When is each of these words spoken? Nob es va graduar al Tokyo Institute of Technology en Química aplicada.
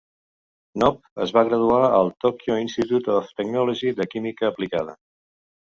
Nob 0.83 1.19
es 1.25 1.33
va 1.39 1.43
graduar 1.49 1.83
al 1.99 2.09
Tokyo 2.27 2.57
Institute 2.63 3.13
of 3.19 3.29
Technology 3.37 3.95
en 3.95 4.13
Química 4.17 4.53
aplicada. 4.53 5.01